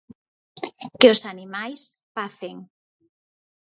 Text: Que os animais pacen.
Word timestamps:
Que 0.99 1.07
os 1.13 1.21
animais 1.33 1.81
pacen. 2.15 2.55